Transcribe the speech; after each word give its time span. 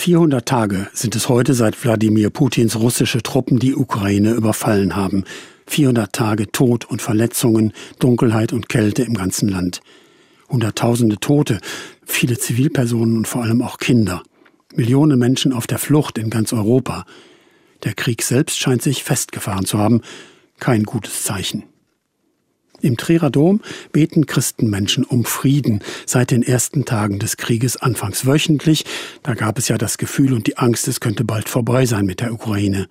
400 0.00 0.46
Tage 0.46 0.88
sind 0.94 1.14
es 1.14 1.28
heute, 1.28 1.52
seit 1.52 1.84
Wladimir 1.84 2.30
Putins 2.30 2.74
russische 2.76 3.22
Truppen 3.22 3.58
die 3.58 3.74
Ukraine 3.74 4.30
überfallen 4.30 4.96
haben. 4.96 5.24
400 5.66 6.10
Tage 6.10 6.50
Tod 6.50 6.86
und 6.86 7.02
Verletzungen, 7.02 7.74
Dunkelheit 7.98 8.54
und 8.54 8.70
Kälte 8.70 9.02
im 9.02 9.12
ganzen 9.12 9.50
Land. 9.50 9.82
Hunderttausende 10.48 11.20
Tote, 11.20 11.60
viele 12.06 12.38
Zivilpersonen 12.38 13.18
und 13.18 13.28
vor 13.28 13.42
allem 13.42 13.60
auch 13.60 13.76
Kinder. 13.76 14.22
Millionen 14.74 15.18
Menschen 15.18 15.52
auf 15.52 15.66
der 15.66 15.78
Flucht 15.78 16.16
in 16.16 16.30
ganz 16.30 16.54
Europa. 16.54 17.04
Der 17.84 17.92
Krieg 17.92 18.22
selbst 18.22 18.58
scheint 18.58 18.80
sich 18.80 19.04
festgefahren 19.04 19.66
zu 19.66 19.76
haben. 19.76 20.00
Kein 20.60 20.84
gutes 20.84 21.24
Zeichen. 21.24 21.64
Im 22.82 22.96
Trierer 22.96 23.30
Dom 23.30 23.60
beten 23.92 24.26
Christenmenschen 24.26 25.04
um 25.04 25.24
Frieden 25.24 25.80
seit 26.06 26.30
den 26.30 26.42
ersten 26.42 26.84
Tagen 26.84 27.18
des 27.18 27.36
Krieges 27.36 27.76
anfangs 27.76 28.26
wöchentlich. 28.26 28.84
Da 29.22 29.34
gab 29.34 29.58
es 29.58 29.68
ja 29.68 29.78
das 29.78 29.98
Gefühl 29.98 30.32
und 30.32 30.46
die 30.46 30.56
Angst, 30.58 30.88
es 30.88 31.00
könnte 31.00 31.24
bald 31.24 31.48
vorbei 31.48 31.86
sein 31.86 32.06
mit 32.06 32.20
der 32.20 32.32
Ukraine. 32.32 32.88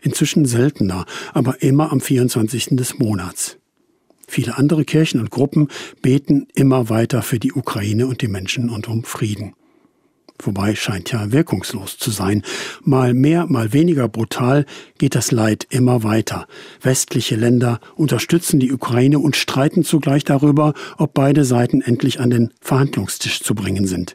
Inzwischen 0.00 0.44
seltener, 0.44 1.06
aber 1.32 1.62
immer 1.62 1.90
am 1.90 2.00
24. 2.00 2.76
des 2.76 2.98
Monats. 2.98 3.56
Viele 4.26 4.58
andere 4.58 4.84
Kirchen 4.84 5.20
und 5.20 5.30
Gruppen 5.30 5.68
beten 6.02 6.46
immer 6.54 6.88
weiter 6.88 7.22
für 7.22 7.38
die 7.38 7.52
Ukraine 7.52 8.06
und 8.06 8.20
die 8.20 8.28
Menschen 8.28 8.68
und 8.68 8.88
um 8.88 9.04
Frieden. 9.04 9.54
Wobei 10.46 10.74
scheint 10.74 11.10
ja 11.12 11.32
wirkungslos 11.32 11.98
zu 11.98 12.10
sein. 12.10 12.42
Mal 12.82 13.14
mehr, 13.14 13.46
mal 13.46 13.72
weniger 13.72 14.08
brutal 14.08 14.66
geht 14.98 15.14
das 15.14 15.32
Leid 15.32 15.66
immer 15.70 16.02
weiter. 16.02 16.46
Westliche 16.82 17.36
Länder 17.36 17.80
unterstützen 17.96 18.60
die 18.60 18.72
Ukraine 18.72 19.18
und 19.18 19.36
streiten 19.36 19.84
zugleich 19.84 20.24
darüber, 20.24 20.74
ob 20.98 21.14
beide 21.14 21.44
Seiten 21.44 21.80
endlich 21.80 22.20
an 22.20 22.30
den 22.30 22.52
Verhandlungstisch 22.60 23.40
zu 23.40 23.54
bringen 23.54 23.86
sind. 23.86 24.14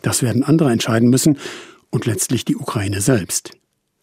Das 0.00 0.22
werden 0.22 0.42
andere 0.42 0.72
entscheiden 0.72 1.10
müssen 1.10 1.38
und 1.90 2.06
letztlich 2.06 2.44
die 2.44 2.56
Ukraine 2.56 3.00
selbst. 3.00 3.52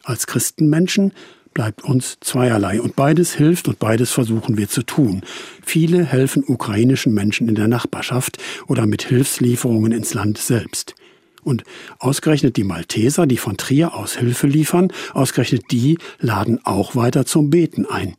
Als 0.03 0.27
Christenmenschen 0.27 1.13
bleibt 1.53 1.83
uns 1.83 2.17
zweierlei 2.21 2.81
und 2.81 2.95
beides 2.95 3.33
hilft 3.33 3.67
und 3.67 3.79
beides 3.79 4.11
versuchen 4.11 4.57
wir 4.57 4.69
zu 4.69 4.83
tun. 4.83 5.23
Viele 5.63 6.05
helfen 6.05 6.43
ukrainischen 6.47 7.13
Menschen 7.13 7.49
in 7.49 7.55
der 7.55 7.67
Nachbarschaft 7.67 8.37
oder 8.67 8.85
mit 8.85 9.03
Hilfslieferungen 9.03 9.91
ins 9.91 10.13
Land 10.13 10.37
selbst. 10.37 10.95
Und 11.43 11.63
ausgerechnet 11.99 12.57
die 12.57 12.63
Malteser, 12.63 13.27
die 13.27 13.37
von 13.37 13.57
Trier 13.57 13.95
aus 13.95 14.17
Hilfe 14.17 14.47
liefern, 14.47 14.91
ausgerechnet 15.13 15.71
die 15.71 15.97
laden 16.19 16.59
auch 16.65 16.95
weiter 16.95 17.25
zum 17.25 17.49
Beten 17.49 17.85
ein. 17.85 18.15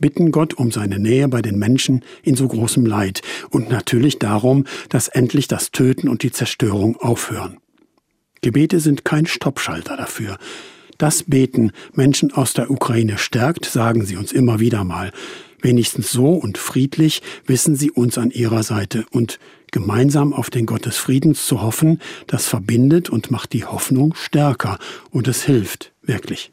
Bitten 0.00 0.30
Gott 0.30 0.54
um 0.54 0.70
seine 0.70 0.98
Nähe 0.98 1.28
bei 1.28 1.42
den 1.42 1.58
Menschen 1.58 2.04
in 2.22 2.36
so 2.36 2.46
großem 2.46 2.86
Leid 2.86 3.22
und 3.50 3.68
natürlich 3.68 4.18
darum, 4.18 4.64
dass 4.88 5.08
endlich 5.08 5.48
das 5.48 5.72
Töten 5.72 6.08
und 6.08 6.22
die 6.22 6.30
Zerstörung 6.30 6.96
aufhören. 6.96 7.58
Gebete 8.40 8.78
sind 8.78 9.04
kein 9.04 9.26
Stoppschalter 9.26 9.96
dafür. 9.96 10.38
Das 10.98 11.24
Beten 11.24 11.72
Menschen 11.94 12.32
aus 12.32 12.54
der 12.54 12.70
Ukraine 12.70 13.18
stärkt, 13.18 13.64
sagen 13.64 14.04
sie 14.04 14.16
uns 14.16 14.32
immer 14.32 14.60
wieder 14.60 14.84
mal. 14.84 15.12
Wenigstens 15.60 16.12
so 16.12 16.30
und 16.34 16.58
friedlich 16.58 17.22
wissen 17.46 17.74
sie 17.74 17.90
uns 17.90 18.18
an 18.18 18.30
ihrer 18.30 18.62
Seite 18.62 19.06
und 19.10 19.38
gemeinsam 19.72 20.32
auf 20.32 20.50
den 20.50 20.66
Gott 20.66 20.86
des 20.86 20.96
Friedens 20.96 21.46
zu 21.46 21.62
hoffen, 21.62 22.00
das 22.26 22.46
verbindet 22.46 23.10
und 23.10 23.30
macht 23.30 23.52
die 23.52 23.64
Hoffnung 23.64 24.14
stärker 24.14 24.78
und 25.10 25.28
es 25.28 25.42
hilft 25.42 25.92
wirklich. 26.02 26.52